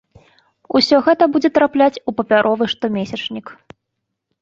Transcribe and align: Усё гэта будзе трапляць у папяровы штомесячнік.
Усё 0.79 1.01
гэта 1.09 1.27
будзе 1.35 1.53
трапляць 1.59 2.01
у 2.09 2.17
папяровы 2.17 2.71
штомесячнік. 2.75 3.57